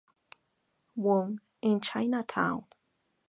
Wong 0.95 1.41
in 1.61 1.79
Chinatown". 1.79 2.65